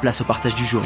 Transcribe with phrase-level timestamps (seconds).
[0.00, 0.82] place au partage du jour.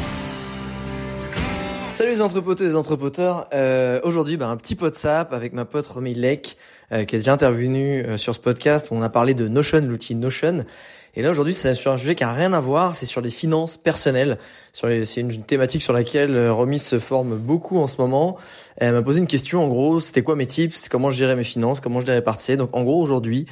[1.91, 3.47] Salut les entrepoteurs et les entrepoteurs.
[3.53, 6.57] Euh, Aujourd'hui, bah, un petit pot de sap avec ma pote Romy Lec,
[6.91, 9.81] euh, qui est déjà intervenue euh, sur ce podcast où on a parlé de Notion,
[9.81, 10.65] l'outil Notion.
[11.15, 13.29] Et là aujourd'hui, c'est sur un sujet qui a rien à voir, c'est sur les
[13.29, 14.39] finances personnelles.
[14.71, 18.37] Sur c'est une thématique sur laquelle euh, Romy se forme beaucoup en ce moment.
[18.77, 21.43] Elle m'a posé une question en gros, c'était quoi mes tips, comment je gérais mes
[21.43, 22.57] finances, comment je les répartissais.
[22.57, 23.45] Donc en gros aujourd'hui,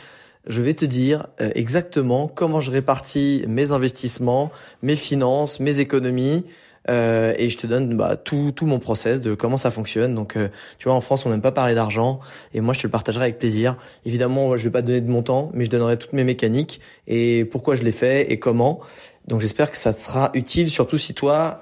[0.48, 6.46] je vais te dire euh, exactement comment je répartis mes investissements, mes finances, mes économies.
[6.90, 10.16] Euh, et je te donne bah, tout, tout mon process de comment ça fonctionne.
[10.16, 12.20] Donc, euh, tu vois, en France, on n'aime pas parler d'argent,
[12.56, 13.78] et moi, je te le partagerai avec plaisir.
[14.06, 17.76] Évidemment, je vais pas donner de montant, mais je donnerai toutes mes mécaniques et pourquoi
[17.76, 18.80] je l'ai fait et comment.
[19.28, 21.60] Donc, j'espère que ça te sera utile, surtout si toi,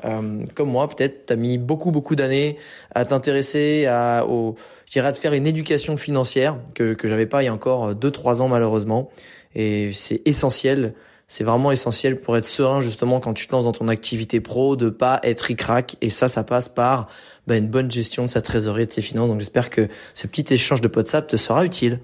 [0.55, 2.57] comme moi, peut-être, t'as mis beaucoup, beaucoup d'années
[2.95, 4.55] à t'intéresser à au
[4.89, 7.93] je à te faire une éducation financière que que j'avais pas il y a encore
[7.93, 9.09] deux trois ans malheureusement.
[9.55, 10.93] Et c'est essentiel.
[11.27, 14.75] C'est vraiment essentiel pour être serein justement quand tu te lances dans ton activité pro
[14.75, 15.95] de pas être ricrac.
[16.01, 17.07] Et ça ça passe par
[17.45, 19.29] bah, une bonne gestion de sa trésorerie et de ses finances.
[19.29, 21.99] Donc j'espère que ce petit échange de WhatsApp te sera utile.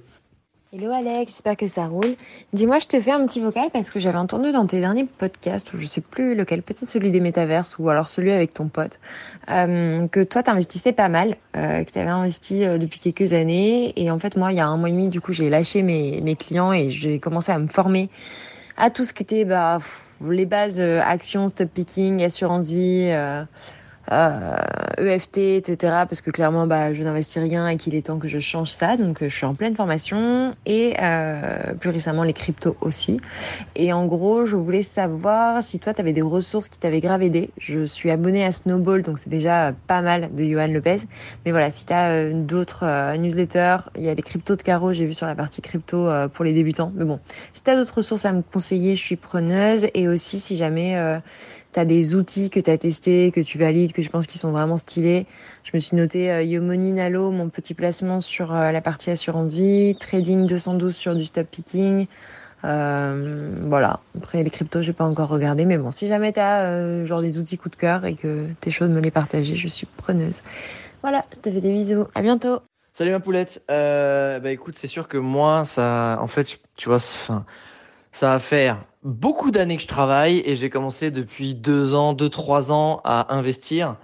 [0.78, 2.18] Hello Alex, j'espère que ça roule.
[2.52, 5.72] Dis-moi, je te fais un petit vocal parce que j'avais entendu dans tes derniers podcasts,
[5.72, 9.00] ou je sais plus lequel, peut-être celui des métaverses ou alors celui avec ton pote,
[9.50, 13.94] euh, que toi t'investissais pas mal, euh, que t'avais investi euh, depuis quelques années.
[13.96, 15.82] Et en fait, moi, il y a un mois et demi, du coup, j'ai lâché
[15.82, 18.10] mes, clients et j'ai commencé à me former
[18.76, 19.80] à tout ce qui était bah,
[20.30, 23.16] les bases actions, stop picking, assurance vie.
[24.12, 24.56] Euh,
[25.00, 25.78] euh, EFT, etc.
[26.08, 28.98] Parce que clairement, bah, je n'investis rien et qu'il est temps que je change ça.
[28.98, 33.20] Donc, euh, je suis en pleine formation et euh, plus récemment les cryptos aussi.
[33.76, 37.24] Et en gros, je voulais savoir si toi, tu avais des ressources qui t'avaient grave
[37.24, 37.52] aidé.
[37.58, 41.00] Je suis abonnée à Snowball, donc c'est déjà pas mal de Johan Lopez.
[41.46, 44.62] Mais voilà, si tu as euh, d'autres euh, newsletters, il y a les cryptos de
[44.62, 46.92] Caro, j'ai vu sur la partie crypto pour les débutants.
[46.96, 47.20] Mais bon,
[47.54, 49.88] si tu as d'autres ressources à me conseiller, je suis preneuse.
[49.94, 51.22] Et aussi, si jamais
[51.82, 54.52] tu des outils que tu as testés, que tu valides, que je pense qu'ils sont
[54.52, 55.26] vraiment stylés.
[55.64, 59.54] Je me suis noté euh, Yomoni Nalo, mon petit placement sur euh, la partie assurance
[59.54, 62.08] vie, Trading 212 sur du stop picking.
[62.64, 64.00] Euh, voilà.
[64.18, 67.22] Après les cryptos, j'ai pas encore regardé, mais bon, si jamais tu as euh, genre
[67.22, 69.88] des outils coup de cœur et que t'es chaud de me les partager, je suis
[69.98, 70.42] preneuse.
[71.02, 72.08] Voilà, je te fais des bisous.
[72.16, 72.62] À bientôt.
[72.94, 73.62] Salut ma poulette.
[73.68, 77.44] Bah écoute, c'est sûr que moi, ça, en fait, tu vois, ça
[78.22, 82.74] va faire beaucoup d'années que je travaille et j'ai commencé depuis deux ans, deux, trois
[82.74, 83.96] ans à investir.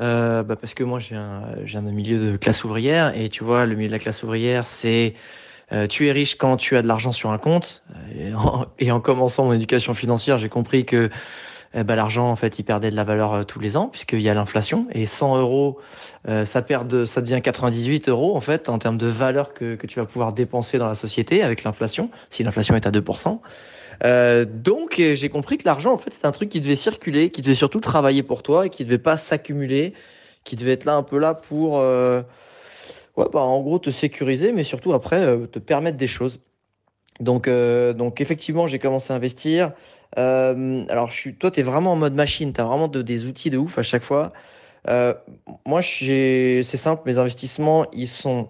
[0.00, 3.44] Euh, bah parce que moi, j'ai un, j'ai un milieu de classe ouvrière et tu
[3.44, 5.14] vois, le milieu de la classe ouvrière, c'est
[5.72, 7.82] euh, tu es riche quand tu as de l'argent sur un compte.
[8.78, 11.10] Et en, commençant mon éducation financière, j'ai compris que
[11.74, 14.20] eh ben, l'argent, en fait, il perdait de la valeur euh, tous les ans puisqu'il
[14.20, 14.86] y a l'inflation.
[14.92, 15.78] Et 100 euros,
[16.28, 19.74] euh, ça perd de, ça devient 98 euros, en fait, en termes de valeur que,
[19.74, 23.40] que tu vas pouvoir dépenser dans la société avec l'inflation, si l'inflation est à 2%.
[24.04, 27.30] Euh, donc euh, j'ai compris que l'argent en fait c'est un truc qui devait circuler,
[27.30, 29.94] qui devait surtout travailler pour toi et qui devait pas s'accumuler,
[30.46, 32.22] qui devait être là un peu là pour euh,
[33.16, 36.40] ouais bah en gros te sécuriser mais surtout après euh, te permettre des choses.
[37.20, 39.72] Donc euh, donc effectivement j'ai commencé à investir.
[40.16, 43.26] alors je suis toi tu es vraiment en mode machine, tu as vraiment de, des
[43.26, 44.32] outils de ouf à chaque fois.
[45.66, 48.48] moi c'est simple, mes investissements ils sont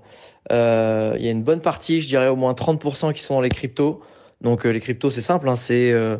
[0.51, 3.49] il y a une bonne partie, je dirais au moins 30% qui sont dans les
[3.49, 4.03] cryptos.
[4.41, 6.19] Donc euh, les cryptos, c'est simple, hein, c'est euh,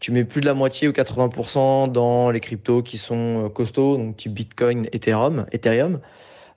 [0.00, 3.96] tu mets plus de la moitié ou 80% dans les cryptos qui sont euh, costauds,
[3.96, 6.00] donc type Bitcoin, Ethereum, Ethereum.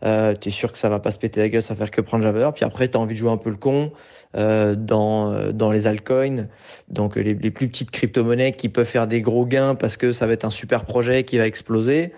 [0.03, 1.91] Euh, tu es sûr que ça va pas se péter la gueule, ça va faire
[1.91, 2.53] que prendre la valeur.
[2.53, 3.91] Puis après, tu as envie de jouer un peu le con
[4.35, 6.47] euh, dans, dans les altcoins,
[6.89, 10.27] donc les, les plus petites crypto-monnaies qui peuvent faire des gros gains parce que ça
[10.27, 12.13] va être un super projet qui va exploser.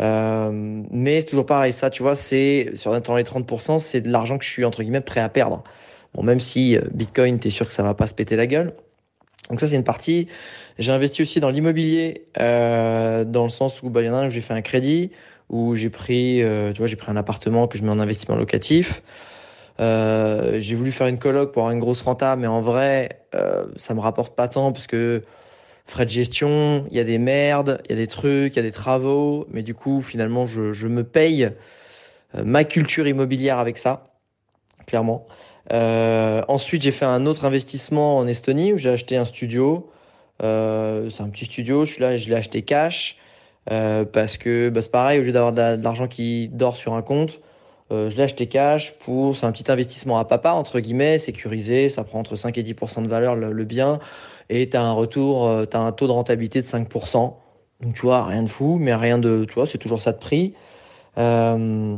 [0.00, 0.50] Euh,
[0.90, 4.38] mais c'est toujours pareil, ça, tu vois, c'est sur dans les 30%, c'est de l'argent
[4.38, 5.64] que je suis entre guillemets prêt à perdre.
[6.14, 8.46] Bon, même si euh, Bitcoin, tu es sûr que ça va pas se péter la
[8.46, 8.74] gueule.
[9.50, 10.28] Donc ça, c'est une partie.
[10.78, 14.18] J'ai investi aussi dans l'immobilier, euh, dans le sens où bah, il y en a
[14.18, 15.10] un où j'ai fait un crédit,
[15.48, 18.36] où j'ai pris, euh, tu vois, j'ai pris un appartement que je mets en investissement
[18.36, 19.02] locatif.
[19.80, 23.66] Euh, j'ai voulu faire une coloc pour avoir une grosse renta, mais en vrai, euh,
[23.76, 25.22] ça me rapporte pas tant parce que
[25.86, 28.60] frais de gestion, il y a des merdes, il y a des trucs, il y
[28.60, 31.50] a des travaux, mais du coup, finalement, je, je me paye
[32.34, 34.12] euh, ma culture immobilière avec ça,
[34.86, 35.26] clairement.
[35.72, 39.90] Euh, ensuite, j'ai fait un autre investissement en Estonie où j'ai acheté un studio.
[40.42, 43.16] Euh, c'est un petit studio, celui-là, je l'ai acheté cash
[43.70, 47.02] euh, parce que bah, c'est pareil, au lieu d'avoir de l'argent qui dort sur un
[47.02, 47.40] compte,
[47.90, 51.88] euh, je l'ai acheté cash pour, c'est un petit investissement à papa, entre guillemets, sécurisé,
[51.88, 53.98] ça prend entre 5 et 10% de valeur le, bien,
[54.48, 57.34] et tu as un retour, euh, tu un taux de rentabilité de 5%.
[57.80, 60.18] Donc tu vois, rien de fou, mais rien de, tu vois, c'est toujours ça de
[60.18, 60.54] prix.
[61.16, 61.96] Euh,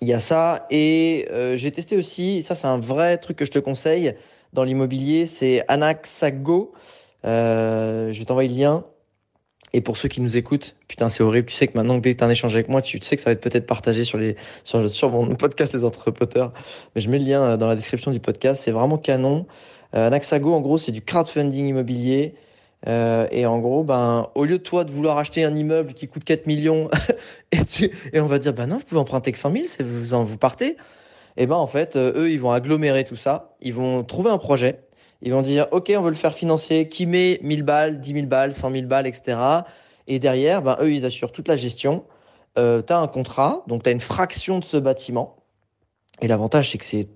[0.00, 0.66] il y a ça.
[0.70, 4.14] Et euh, j'ai testé aussi, ça c'est un vrai truc que je te conseille
[4.52, 6.72] dans l'immobilier, c'est Anaxago.
[7.24, 8.84] Euh, je vais t'envoyer le lien.
[9.74, 12.14] Et pour ceux qui nous écoutent, putain c'est horrible, tu sais que maintenant que dès
[12.14, 14.04] que tu as un échange avec moi, tu sais que ça va être peut-être partagé
[14.04, 16.54] sur, les, sur, sur mon podcast Les Entrepoteurs.
[16.94, 19.46] Mais je mets le lien euh, dans la description du podcast, c'est vraiment canon.
[19.94, 22.34] Euh, Anaxago en gros c'est du crowdfunding immobilier.
[22.86, 26.06] Euh, et en gros, ben, au lieu de toi de vouloir acheter un immeuble qui
[26.06, 26.88] coûte 4 millions
[28.12, 30.24] et, on va dire, ben non, vous pouvez emprunter que 100 000, c'est, vous, en,
[30.24, 30.76] vous partez.
[31.36, 34.38] Et ben en fait, euh, eux, ils vont agglomérer tout ça, ils vont trouver un
[34.38, 34.80] projet,
[35.22, 38.26] ils vont dire, ok, on veut le faire financer, qui met 1000 balles, 10 000
[38.26, 39.38] balles, 100 000 balles, etc.
[40.06, 42.04] Et derrière, ben, eux, ils assurent toute la gestion.
[42.58, 45.36] Euh, tu as un contrat, donc tu as une fraction de ce bâtiment.
[46.20, 47.08] Et l'avantage, c'est que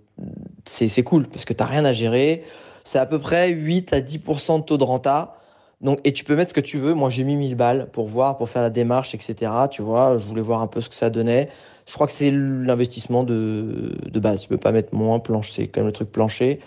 [0.66, 2.44] c'est cool, parce que tu rien à gérer.
[2.84, 5.36] C'est à peu près 8 à 10% de taux de renta.
[5.82, 6.94] Donc, et tu peux mettre ce que tu veux.
[6.94, 9.52] Moi, j'ai mis 1000 balles pour voir, pour faire la démarche, etc.
[9.70, 11.48] Tu vois, je voulais voir un peu ce que ça donnait.
[11.86, 14.42] Je crois que c'est l'investissement de, de base.
[14.42, 16.60] Tu peux pas mettre moins planche, c'est quand même le truc plancher.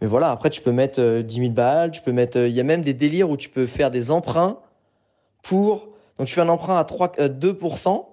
[0.00, 1.92] Mais voilà, après, tu peux mettre euh, 10 000 balles.
[1.92, 4.10] Tu peux mettre, euh, il y a même des délires où tu peux faire des
[4.10, 4.58] emprunts
[5.42, 8.04] pour, donc tu fais un emprunt à 3, euh, 2%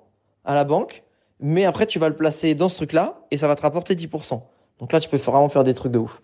[0.46, 1.04] à la banque,
[1.40, 4.42] mais après, tu vas le placer dans ce truc-là et ça va te rapporter 10%.
[4.80, 6.22] Donc là, tu peux vraiment faire des trucs de ouf.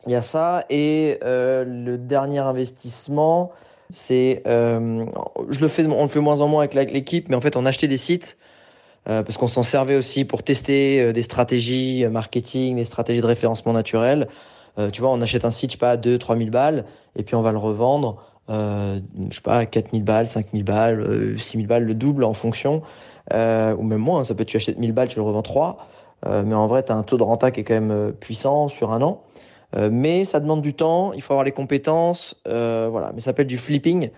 [0.00, 0.64] Euh, il y a ça.
[0.70, 3.52] Et euh, le dernier investissement,
[3.92, 4.42] c'est.
[4.46, 5.06] Euh,
[5.48, 7.66] je le fais, on le fait moins en moins avec l'équipe, mais en fait, on
[7.66, 8.38] achetait des sites.
[9.08, 13.26] Euh, parce qu'on s'en servait aussi pour tester euh, des stratégies marketing, des stratégies de
[13.26, 14.28] référencement naturel.
[14.78, 16.84] Euh, tu vois, on achète un site, je sais pas, à 2 3 000 balles,
[17.16, 19.00] et puis on va le revendre, euh,
[19.30, 21.94] je sais pas, à 4 000 balles, 5 000 balles, euh, 6 000 balles, le
[21.94, 22.82] double en fonction,
[23.32, 25.78] euh, ou même moins, hein, ça peut, tu achètes 1000 balles, tu le revends 3,
[26.26, 28.12] euh, mais en vrai, tu as un taux de renta qui est quand même euh,
[28.12, 29.22] puissant sur un an.
[29.76, 33.12] Euh, mais ça demande du temps, il faut avoir les compétences, euh, voilà.
[33.14, 34.10] Mais ça s'appelle du flipping.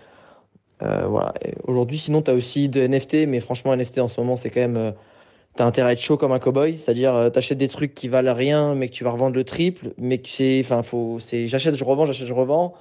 [0.83, 1.35] Euh, voilà.
[1.65, 4.61] Aujourd'hui, sinon, tu as aussi de NFT, mais franchement, NFT en ce moment, c'est quand
[4.61, 4.95] même.
[5.55, 8.75] T'as intérêt à être chaud comme un cowboy, c'est-à-dire t'achètes des trucs qui valent rien,
[8.75, 11.85] mais que tu vas revendre le triple, mais que c'est, enfin, faut, c'est, j'achète, je
[11.85, 12.75] revends, j'achète, je revends.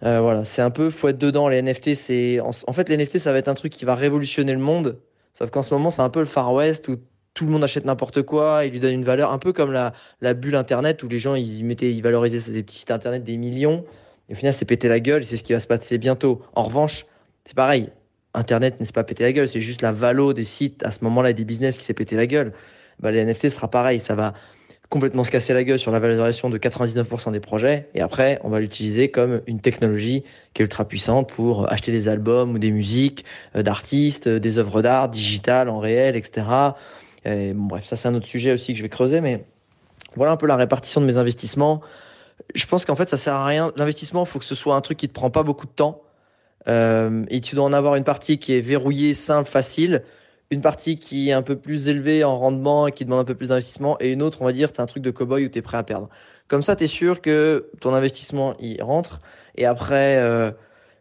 [0.00, 1.48] Voilà, c'est un peu, faut être dedans.
[1.48, 3.94] Les NFT, c'est, en, en, fait, les NFT, ça va être un truc qui va
[3.94, 4.98] révolutionner le monde.
[5.34, 6.96] Sauf qu'en ce moment, c'est un peu le Far West où
[7.34, 9.92] tout le monde achète n'importe quoi, il lui donne une valeur, un peu comme la,
[10.20, 13.36] la bulle Internet où les gens ils mettaient, ils valorisaient des petits sites Internet des
[13.36, 13.84] millions.
[14.28, 16.42] Et au final, c'est péter la gueule et c'est ce qui va se passer bientôt.
[16.54, 17.06] En revanche,
[17.44, 17.90] c'est pareil.
[18.34, 21.30] Internet n'est pas péter la gueule, c'est juste la valo des sites à ce moment-là
[21.30, 22.52] et des business qui s'est pété la gueule.
[23.00, 24.34] Bah, les NFT sera pareil, ça va
[24.88, 28.50] complètement se casser la gueule sur la valorisation de 99% des projets et après on
[28.50, 30.22] va l'utiliser comme une technologie
[30.52, 33.24] qui est ultra puissante pour acheter des albums ou des musiques
[33.56, 36.42] euh, d'artistes, euh, des œuvres d'art digitales en réel, etc.
[37.24, 39.44] Et, bon, bref, ça c'est un autre sujet aussi que je vais creuser, mais
[40.16, 41.80] voilà un peu la répartition de mes investissements.
[42.54, 43.72] Je pense qu'en fait ça sert à rien.
[43.76, 46.02] L'investissement, il faut que ce soit un truc qui te prend pas beaucoup de temps.
[46.68, 50.02] Euh, et tu dois en avoir une partie qui est verrouillée, simple, facile,
[50.50, 53.34] une partie qui est un peu plus élevée en rendement et qui demande un peu
[53.34, 55.48] plus d'investissement, et une autre, on va dire, tu as un truc de cow-boy où
[55.48, 56.08] tu es prêt à perdre.
[56.48, 59.20] Comme ça, tu es sûr que ton investissement, il rentre.
[59.56, 60.50] Et après, euh,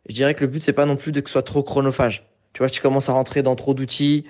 [0.07, 2.25] je dirais que le but, c'est pas non plus de que ce soit trop chronophage.
[2.53, 4.25] Tu vois, si tu commences à rentrer dans trop d'outils,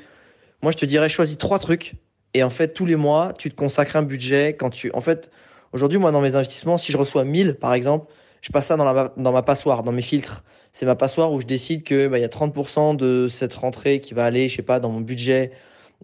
[0.61, 1.95] moi, je te dirais, choisis trois trucs.
[2.33, 4.55] Et en fait, tous les mois, tu te consacres un budget.
[4.55, 5.31] Quand tu, en fait,
[5.73, 8.85] aujourd'hui, moi, dans mes investissements, si je reçois 1000, par exemple, je passe ça dans,
[8.85, 10.43] la, dans ma passoire, dans mes filtres.
[10.73, 14.13] C'est ma passoire où je décide que bah, y a 30% de cette rentrée qui
[14.13, 15.51] va aller, je sais pas, dans mon budget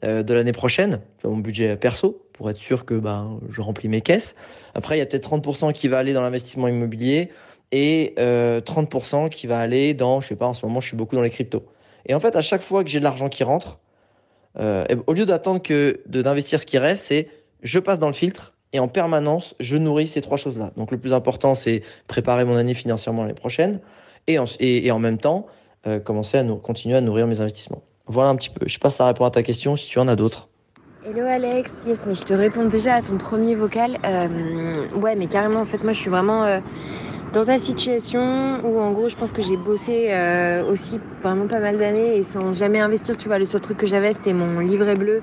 [0.03, 4.01] euh, de l'année prochaine, mon budget perso, pour être sûr que ben je remplis mes
[4.01, 4.35] caisses.
[4.75, 7.31] Après, il y a peut-être 30% qui va aller dans l'investissement immobilier
[7.71, 10.97] et euh, 30% qui va aller dans, je sais pas, en ce moment, je suis
[10.97, 11.65] beaucoup dans les cryptos.
[12.05, 13.79] Et en fait, à chaque fois que j'ai de l'argent qui rentre,
[14.59, 17.27] euh, au lieu d'attendre que d'investir ce qui reste, c'est
[17.63, 20.71] je passe dans le filtre et en permanence, je nourris ces trois choses-là.
[20.77, 23.79] Donc le plus important, c'est préparer mon année financièrement l'année prochaine
[24.27, 25.47] et en, et, en même temps,
[25.85, 27.81] euh, commencer à nous, continuer à nourrir mes investissements.
[28.07, 28.65] Voilà un petit peu.
[28.67, 30.49] Je sais pas si ça répond à ta question, si tu en as d'autres.
[31.05, 33.97] Hello Alex, yes, mais je te réponds déjà à ton premier vocal.
[34.05, 36.43] Euh, ouais, mais carrément, en fait, moi je suis vraiment
[37.33, 41.59] dans ta situation où en gros, je pense que j'ai bossé euh, aussi vraiment pas
[41.59, 43.17] mal d'années et sans jamais investir.
[43.17, 45.21] Tu vois, le seul truc que j'avais, c'était mon livret bleu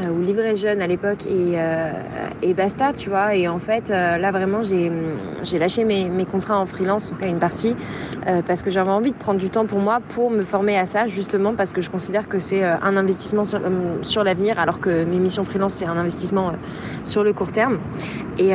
[0.00, 1.92] euh, ou livret jeune à l'époque et, euh,
[2.42, 3.36] et basta, tu vois.
[3.36, 4.90] Et en fait, euh, là vraiment, j'ai
[5.42, 7.76] j'ai lâché mes, mes contrats en freelance, en tout cas une partie,
[8.26, 10.86] euh, parce que j'avais envie de prendre du temps pour moi pour me former à
[10.86, 13.60] ça, justement parce que je considère que c'est euh, un investissement sur,
[14.02, 16.52] sur l'avenir, alors que mes missions freelance c'est un investissement
[17.04, 17.78] sur le court terme.
[18.38, 18.52] Et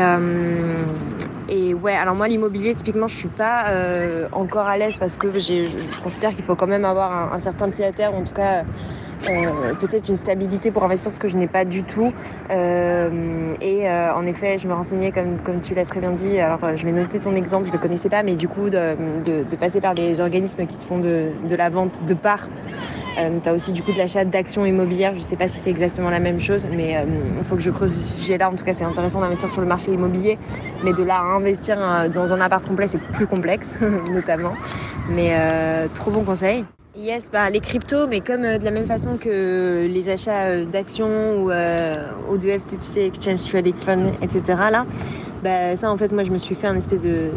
[1.49, 5.37] et ouais, alors moi l'immobilier typiquement je suis pas euh, encore à l'aise parce que
[5.39, 5.67] je,
[6.01, 8.63] considère qu'il faut quand même avoir un, un certain pied à terre, en tout cas
[9.27, 12.13] euh, peut-être une stabilité pour investir, ce que je n'ai pas du tout.
[12.51, 16.39] Euh, et euh, en effet, je me renseignais comme, comme tu l'as très bien dit.
[16.39, 18.95] Alors, je vais noter ton exemple, je le connaissais pas, mais du coup, de,
[19.25, 22.49] de, de passer par les organismes qui te font de, de la vente de parts.
[23.19, 25.13] Euh, tu as aussi du coup de l'achat d'actions immobilières.
[25.15, 26.95] Je sais pas si c'est exactement la même chose, mais
[27.38, 28.49] il faut que je creuse ce sujet-là.
[28.49, 30.38] En tout cas, c'est intéressant d'investir sur le marché immobilier,
[30.83, 31.77] mais de là à investir
[32.13, 33.75] dans un appart complet, c'est plus complexe,
[34.13, 34.53] notamment.
[35.09, 35.35] Mais
[35.93, 36.65] trop bon conseil.
[36.99, 40.65] Yes, bah, les cryptos, mais comme euh, de la même façon que les achats euh,
[40.65, 44.69] d'actions ou, euh, ou de FT, tu sais, Exchange Traded Fund, etc.
[44.69, 44.85] Là,
[45.41, 47.31] bah, ça, en fait, moi, je me suis fait un espèce de,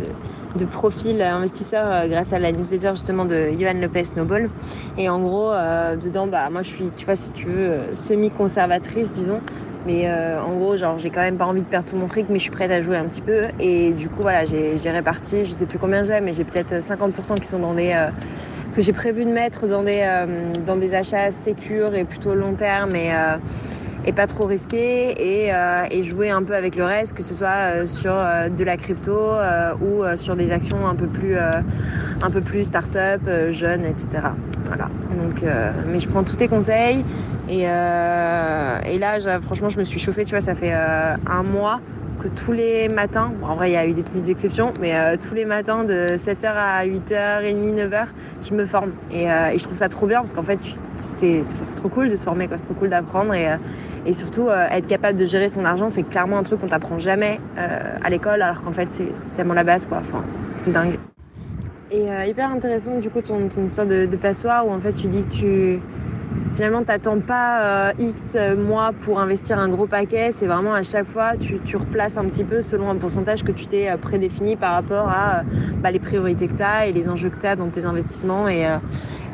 [0.56, 4.50] de profil investisseur grâce à la newsletter justement de Johan Lopez Noble.
[4.98, 9.40] Et en gros, dedans, bah, moi, je suis, tu vois, si tu veux, semi-conservatrice, disons.
[9.86, 12.36] Mais en gros, genre, j'ai quand même pas envie de perdre tout mon fric, mais
[12.36, 13.44] je suis prête à jouer un petit peu.
[13.58, 17.40] Et du coup, voilà, j'ai réparti, je sais plus combien j'ai, mais j'ai peut-être 50%
[17.40, 17.92] qui sont dans des
[18.74, 22.54] que j'ai prévu de mettre dans des, euh, dans des achats sécures et plutôt long
[22.54, 23.36] terme et, euh,
[24.04, 27.34] et pas trop risqués et, euh, et jouer un peu avec le reste, que ce
[27.34, 29.34] soit sur de la crypto
[29.80, 33.20] ou sur des actions un peu plus, un peu plus start-up,
[33.52, 34.24] jeunes, etc.
[34.64, 34.88] Voilà.
[35.12, 35.44] Donc,
[35.86, 37.04] mais je prends tous tes conseils
[37.48, 41.80] et, et là, franchement, je me suis chauffée, tu vois, ça fait un mois
[42.22, 45.16] que tous les matins, en vrai il y a eu des petites exceptions, mais euh,
[45.20, 48.06] tous les matins de 7h à 8h30, 9h,
[48.48, 48.92] je me forme.
[49.10, 50.58] Et, euh, je trouve ça trop bien parce qu'en fait
[50.98, 51.42] c'est
[51.74, 53.56] trop cool de se former, c'est trop cool d'apprendre et, euh,
[54.06, 56.98] et surtout euh, être capable de gérer son argent, c'est clairement un truc qu'on t'apprend
[56.98, 60.22] jamais euh, à l'école alors qu'en fait c'est tellement la base quoi, enfin
[60.58, 60.98] c'est dingue.
[61.90, 65.08] Et hyper intéressant du coup ton, ton histoire de, de passoire où en fait tu
[65.08, 65.80] dis que tu
[66.54, 70.32] Finalement, t'attends pas euh, X mois pour investir un gros paquet.
[70.36, 73.52] C'est vraiment à chaque fois, tu, tu, replaces un petit peu selon un pourcentage que
[73.52, 75.42] tu t'es euh, prédéfini par rapport à euh,
[75.82, 78.48] bah, les priorités que tu as et les enjeux que tu as dans tes investissements.
[78.48, 78.76] Et euh,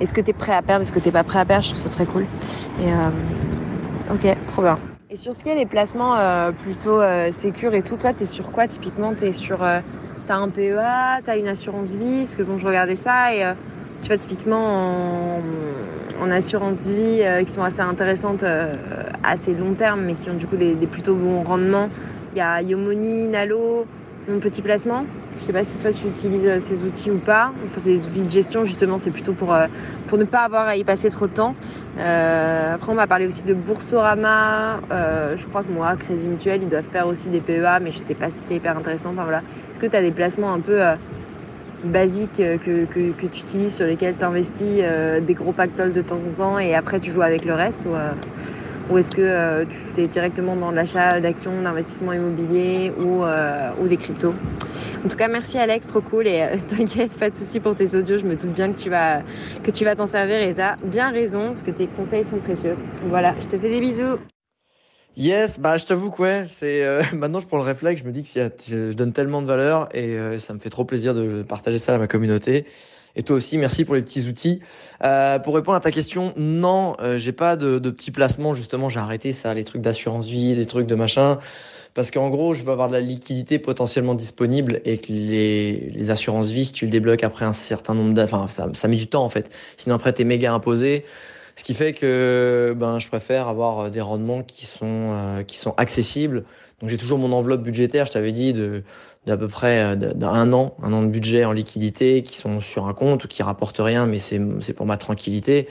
[0.00, 1.64] est-ce que tu es prêt à perdre, est-ce que tu pas prêt à perdre?
[1.64, 2.24] Je trouve ça très cool.
[2.80, 3.10] Et euh,
[4.14, 4.78] ok, trop bien.
[5.10, 6.18] Et sur ce qui est les placements
[6.62, 7.00] plutôt
[7.32, 9.14] sécures et tout, toi, tu es sur quoi typiquement?
[9.14, 9.60] Tu es sur.
[10.26, 13.54] t'as un PEA, t'as une assurance vie, parce que bon, je regardais ça et
[14.02, 15.40] tu vois, typiquement en
[16.20, 18.74] en assurance vie euh, qui sont assez intéressantes euh,
[19.22, 21.88] assez long terme, mais qui ont du coup des, plutôt bons rendements.
[22.34, 23.86] Il y a Yomoni, Nalo,
[24.28, 25.04] mon petit placement.
[25.40, 27.52] Je sais pas si toi tu utilises euh, ces outils ou pas.
[27.64, 29.56] Enfin, c'est des outils de gestion justement, c'est plutôt pour,
[30.08, 31.54] pour ne pas avoir à y passer trop de temps.
[31.98, 34.80] Euh, après, on m'a parlé aussi de Boursorama.
[34.90, 37.98] Euh, je crois que moi, Crédit Mutuel, ils doivent faire aussi des PEA, mais je
[37.98, 39.10] sais pas si c'est hyper intéressant.
[39.12, 39.42] Enfin voilà.
[39.70, 40.80] Est-ce que tu as des placements un peu
[41.84, 46.02] basiques que, que, que tu utilises, sur lesquels tu investis euh, des gros pactoles de
[46.02, 48.12] temps en temps et après tu joues avec le reste ou, euh,
[48.90, 53.88] ou est-ce que euh, tu es directement dans l'achat d'actions, d'investissement immobilier ou, euh, ou
[53.88, 54.34] des cryptos?
[55.04, 57.94] En tout cas, merci Alex, trop cool et euh, t'inquiète, pas de soucis pour tes
[57.94, 59.20] audios, je me doute bien que tu vas
[59.62, 62.76] que tu vas t'en servir et t'as bien raison parce que tes conseils sont précieux.
[63.04, 64.18] Voilà, je te fais des bisous.
[65.18, 68.12] Yes, bah je t'avoue que ouais, c'est euh, maintenant je prends le réflexe, je me
[68.12, 71.12] dis que si, je donne tellement de valeur et euh, ça me fait trop plaisir
[71.12, 72.66] de partager ça à ma communauté.
[73.16, 74.60] Et toi aussi, merci pour les petits outils.
[75.02, 78.54] Euh, pour répondre à ta question, non, euh, j'ai pas de, de petits placements.
[78.54, 81.40] Justement, j'ai arrêté ça, les trucs d'assurance vie, les trucs de machin,
[81.94, 86.10] parce qu'en gros, je veux avoir de la liquidité potentiellement disponible et que les, les
[86.10, 89.08] assurances vie, si tu le débloques après un certain nombre enfin ça, ça met du
[89.08, 89.50] temps en fait.
[89.78, 91.04] Sinon après t'es méga imposé.
[91.58, 95.56] Ce qui fait que ben, je préfère avoir euh, des rendements qui sont, euh, qui
[95.58, 96.44] sont accessibles.
[96.80, 98.84] Donc j'ai toujours mon enveloppe budgétaire, je t'avais dit, de
[99.26, 102.86] d'à peu près euh, d'un an, un an de budget en liquidité qui sont sur
[102.86, 105.66] un compte ou qui rapportent rien, mais c'est pour ma tranquillité.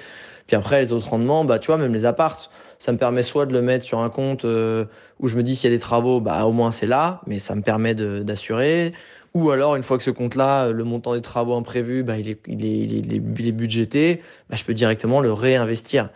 [0.46, 3.46] Puis après les autres rendements, bah tu vois même les apparts, ça me permet soit
[3.46, 4.84] de le mettre sur un compte euh,
[5.22, 7.40] où je me dis s'il y a des travaux, bah au moins c'est là, mais
[7.40, 8.92] ça me permet d'assurer.
[9.38, 12.40] Ou alors, une fois que ce compte-là, le montant des travaux imprévus, bah, il, est,
[12.48, 16.10] il, est, il, est, il est budgété, bah, je peux directement le réinvestir.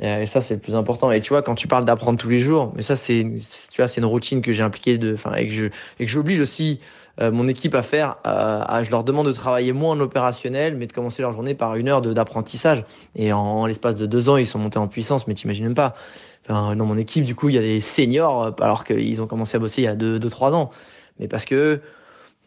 [0.00, 1.12] Et ça, c'est le plus important.
[1.12, 3.24] Et tu vois, quand tu parles d'apprendre tous les jours, mais ça, c'est,
[3.70, 5.66] tu vois, c'est une routine que j'ai impliquée de, enfin, et que je,
[6.00, 6.80] et que j'oblige aussi
[7.20, 8.16] euh, mon équipe à faire.
[8.26, 11.54] Euh, à, je leur demande de travailler moins en opérationnel, mais de commencer leur journée
[11.54, 12.84] par une heure d'apprentissage.
[13.14, 15.94] Et en, l'espace de deux ans, ils sont montés en puissance, mais t'imagines même pas.
[16.48, 19.56] Enfin, dans mon équipe, du coup, il y a des seniors, alors qu'ils ont commencé
[19.56, 20.70] à bosser il y a 2-3 ans.
[21.20, 21.80] Mais parce que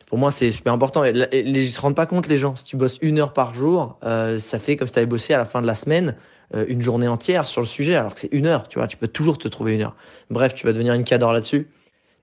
[0.10, 1.06] pour moi, c'est super important.
[1.06, 2.56] Et ils se rendent pas compte, les gens.
[2.56, 5.36] Si tu bosses une heure par jour, euh, ça fait comme si tu avais bossé
[5.36, 6.16] à la fin de la semaine
[6.56, 8.68] euh, une journée entière sur le sujet, alors que c'est une heure.
[8.68, 9.96] Tu vois, tu peux toujours te trouver une heure.
[10.32, 11.68] Bref, tu vas devenir une cadre là-dessus.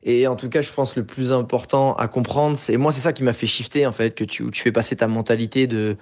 [0.02, 3.12] Et en tout cas, je pense le plus important à comprendre, c'est moi, c'est ça
[3.12, 5.96] qui m'a fait shifter en fait, que tu, tu fais passer ta mentalité de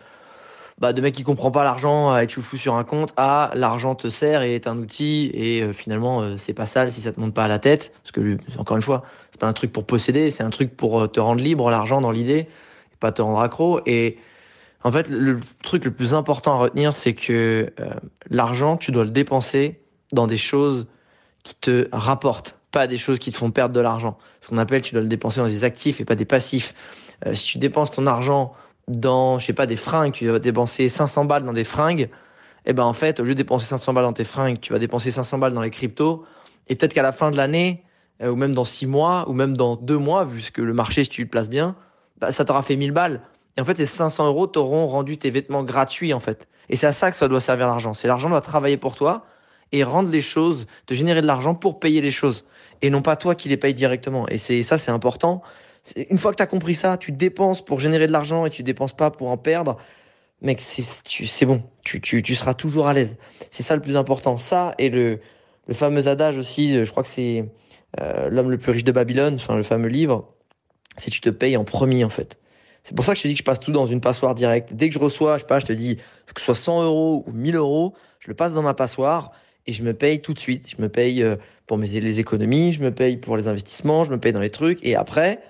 [0.79, 3.51] bah, de mec qui comprend pas l'argent et tu le fous sur un compte à
[3.55, 7.01] l'argent te sert et est un outil et euh, finalement euh, c'est pas sale si
[7.01, 9.53] ça te monte pas à la tête parce que encore une fois c'est pas un
[9.53, 12.49] truc pour posséder c'est un truc pour euh, te rendre libre l'argent dans l'idée
[12.93, 14.19] et pas te rendre accro et
[14.83, 17.73] en fait le truc le plus important à retenir c'est que
[18.29, 19.81] l'argent tu dois le dépenser
[20.13, 20.87] dans des choses
[21.45, 24.19] qui te rapportent pas des choses qui te font perdre de l'argent.
[24.41, 26.75] Ce qu'on appelle tu dois le dépenser dans des actifs et pas des passifs.
[27.33, 28.53] Si tu dépenses ton argent
[28.89, 32.11] dans, je sais pas, des fringues, tu vas dépenser 500 balles dans des fringues,
[32.67, 34.73] et eh ben en fait, au lieu de dépenser 500 balles dans tes fringues, tu
[34.73, 36.25] vas dépenser 500 balles dans les cryptos,
[36.69, 37.85] et peut-être qu'à la fin de l'année,
[38.23, 41.05] euh, ou même dans 6 mois, ou même dans 2 mois, vu que le marché,
[41.05, 41.77] si tu le places bien,
[42.19, 43.21] bah, ça t'aura fait 1000 balles.
[43.57, 46.49] Et en fait, ces 500 euros t'auront rendu tes vêtements gratuits, en fait.
[46.69, 47.95] Et c'est à ça que ça doit servir l'argent.
[47.95, 49.27] C'est l'argent doit travailler pour toi
[49.73, 52.45] et rendre les choses, te générer de l'argent pour payer les choses.
[52.83, 54.29] Et non pas toi qui les payes directement.
[54.29, 55.43] Et c'est ça, c'est important
[55.97, 58.63] une fois que tu as compris ça, tu dépenses pour générer de l'argent et tu
[58.63, 59.77] dépenses pas pour en perdre.
[60.43, 63.17] Mec, c'est bon, tu, seras toujours à l'aise.
[63.51, 64.37] C'est ça le plus important.
[64.37, 65.21] Ça et le,
[65.73, 67.47] fameux adage aussi, je crois que c'est
[68.01, 70.35] euh, L'homme le plus riche de Babylone, enfin le fameux livre,
[70.97, 72.39] c'est tu te payes en premier en fait.
[72.83, 74.75] C'est pour ça que je te dis que je passe tout dans une passoire directe.
[74.75, 77.25] Dès que je reçois, je sais pas, je te dis que ce soit 100 euros
[77.27, 79.33] ou 1000 euros, je le passe dans ma passoire
[79.67, 80.69] et je me paye tout de suite.
[80.77, 81.37] Je me paye euh,
[81.67, 84.51] pour mes les économies, je me paye pour les investissements, je me paye dans les
[84.51, 85.41] trucs et après,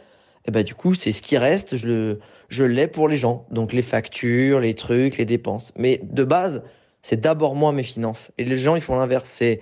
[0.47, 3.47] et bah du coup c'est ce qui reste, je le je l'ai pour les gens.
[3.51, 5.73] Donc les factures, les trucs, les dépenses.
[5.77, 6.63] Mais de base,
[7.03, 8.31] c'est d'abord moi mes finances.
[8.39, 9.61] Et les gens ils font l'inverse, c'est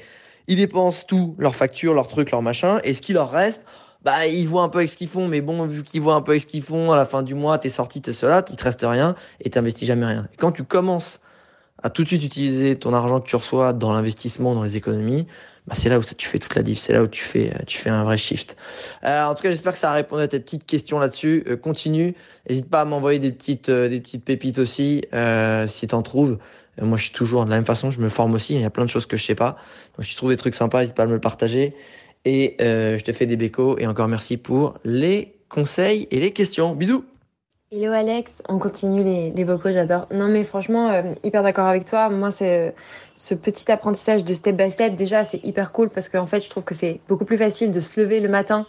[0.49, 3.65] ils dépensent tout, leurs factures, leurs trucs, leurs machins, et ce qui leur reste,
[4.03, 6.23] bah ils voient un peu avec ce qu'ils font, mais bon vu qu'ils voient un
[6.23, 8.57] peu avec ce qu'ils font, à la fin du mois t'es sorti, t'es cela, il
[8.57, 10.29] te reste rien et t'investis jamais rien.
[10.33, 11.21] Et quand tu commences
[11.83, 15.27] à tout de suite utiliser ton argent que tu reçois dans l'investissement, dans les économies,
[15.67, 17.53] bah c'est là où ça, tu fais toute la diff, c'est là où tu fais,
[17.67, 18.57] tu fais un vrai shift.
[19.05, 21.45] Euh, en tout cas, j'espère que ça a répondu à tes petites questions là-dessus.
[21.47, 22.15] Euh, continue,
[22.49, 26.39] n'hésite pas à m'envoyer des petites, euh, des petites pépites aussi, euh, si t'en trouves.
[26.81, 28.55] moi, je suis toujours de la même façon, je me forme aussi.
[28.55, 29.57] Il y a plein de choses que je sais pas.
[29.97, 31.77] Donc, si tu trouves des trucs sympas, n'hésite pas à me le partager.
[32.25, 33.79] Et je te fais des bécos.
[33.79, 36.75] Et encore merci pour les conseils et les questions.
[36.75, 37.12] Bisous.
[37.75, 40.07] Hello Alex, on continue les, les vocaux, j'adore.
[40.13, 42.11] Non mais franchement, euh, hyper d'accord avec toi.
[42.11, 42.75] Moi, c'est
[43.15, 44.95] ce petit apprentissage de step by step.
[44.95, 47.81] Déjà, c'est hyper cool parce qu'en fait, je trouve que c'est beaucoup plus facile de
[47.81, 48.67] se lever le matin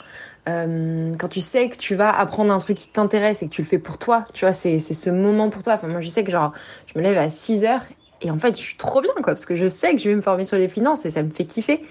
[0.48, 3.62] euh, quand tu sais que tu vas apprendre un truc qui t'intéresse et que tu
[3.62, 4.26] le fais pour toi.
[4.34, 5.74] Tu vois, c'est ce moment pour toi.
[5.74, 6.54] Enfin, moi, je sais que genre,
[6.86, 7.84] je me lève à 6 heures
[8.24, 10.16] et en fait, je suis trop bien, quoi, parce que je sais que je vais
[10.16, 11.82] me former sur les finances et ça me fait kiffer.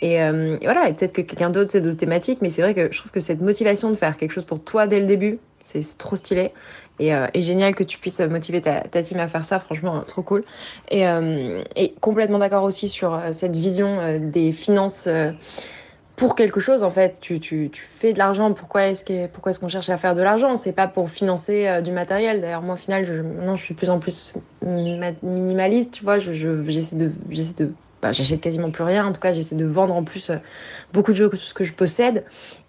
[0.00, 2.72] Et, euh, et voilà, et peut-être que quelqu'un d'autre, c'est d'autres thématiques, mais c'est vrai
[2.72, 5.38] que je trouve que cette motivation de faire quelque chose pour toi dès le début,
[5.62, 6.52] c'est trop stylé.
[6.98, 10.22] Et, euh, et, génial que tu puisses motiver ta, team à faire ça, franchement, trop
[10.22, 10.44] cool.
[10.90, 15.30] Et, euh, et complètement d'accord aussi sur euh, cette vision euh, des finances euh,
[16.16, 17.18] pour quelque chose, en fait.
[17.20, 20.56] Tu, fais de l'argent, pourquoi est-ce qu'on est qu'on cherche à faire de l'argent?
[20.56, 22.40] C'est pas pour financer du matériel.
[22.40, 26.18] D'ailleurs, moi, au final, je, je suis de plus en plus minimaliste, tu vois.
[26.18, 26.62] J'essaie je,
[27.30, 29.06] j'essaie de bah, j'achète quasiment plus rien.
[29.06, 30.30] En tout cas, j'essaie de vendre en plus
[30.92, 32.24] beaucoup de choses que je possède.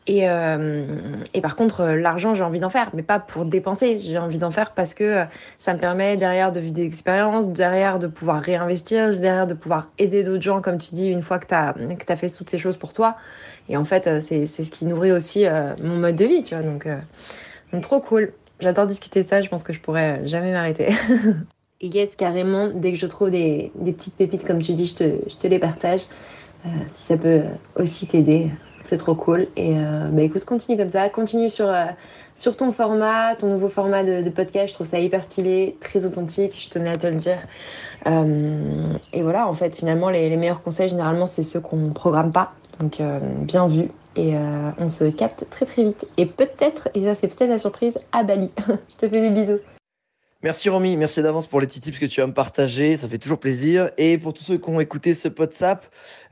[0.06, 0.86] Et, euh,
[1.34, 4.00] et par contre, euh, l'argent, j'ai envie d'en faire, mais pas pour dépenser.
[4.00, 5.24] J'ai envie d'en faire parce que euh,
[5.58, 9.88] ça me permet derrière de vivre des expériences, derrière de pouvoir réinvestir, derrière de pouvoir
[9.98, 12.50] aider d'autres gens, comme tu dis, une fois que tu as, que as fait toutes
[12.50, 13.16] ces choses pour toi.
[13.70, 15.46] Et en fait, c'est ce qui nourrit aussi
[15.82, 16.64] mon mode de vie, tu vois.
[16.64, 16.86] Donc,
[17.72, 18.34] donc trop cool.
[18.60, 20.90] J'adore discuter de ça, je pense que je pourrais jamais m'arrêter.
[21.84, 25.48] et yes, carrément, dès que je trouve des, petites pépites, comme tu dis, je te,
[25.48, 26.02] les partage.
[26.94, 27.42] si ça peut
[27.76, 28.50] aussi t'aider
[28.84, 29.48] c'est trop cool.
[29.56, 31.10] Et euh, bah écoute, continue comme ça.
[31.10, 31.86] Continue sur, euh,
[32.36, 34.70] sur ton format, ton nouveau format de, podcast.
[34.70, 36.54] Je trouve ça hyper stylé, très authentique.
[36.60, 37.40] Je tenais à te le dire.
[38.08, 41.92] Euh, et voilà, en fait, finalement, les, les meilleurs conseils, généralement, c'est ceux qu'on ne
[41.92, 42.52] programme pas.
[42.80, 43.90] Donc, euh, bien vu.
[44.16, 46.06] Et euh, on se capte très très vite.
[46.18, 48.52] Et peut-être, et ça c'est peut-être la surprise, à Bali.
[48.68, 49.60] je te fais des bisous.
[50.44, 53.18] Merci Romy, merci d'avance pour les petits tips que tu vas me partager, ça fait
[53.18, 53.92] toujours plaisir.
[53.98, 55.86] Et pour tous ceux qui ont écouté ce WhatsApp,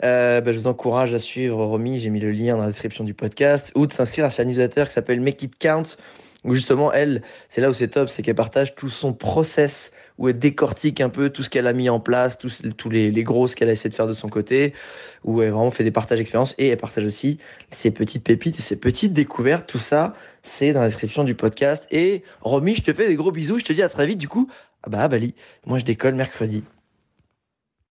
[0.04, 3.06] euh, bah, je vous encourage à suivre Romy, j'ai mis le lien dans la description
[3.06, 5.96] du podcast, ou de s'inscrire à sa newsletter qui s'appelle Make It Count,
[6.44, 10.30] où justement elle, c'est là où c'est top, c'est qu'elle partage tout son process où
[10.30, 13.48] elle décortique un peu tout ce qu'elle a mis en place, tous, les, les gros
[13.48, 14.76] ce qu'elle a essayé de faire de son côté,
[15.24, 17.40] où elle vraiment fait des partages d'expérience et elle partage aussi
[17.76, 19.68] ses petites pépites et ses petites découvertes.
[19.68, 21.88] Tout ça, c'est dans la description du podcast.
[21.90, 24.28] Et Romy, je te fais des gros bisous, je te dis à très vite du
[24.28, 24.48] coup.
[24.84, 25.34] Ah bah Bali,
[25.66, 26.64] moi je décolle mercredi.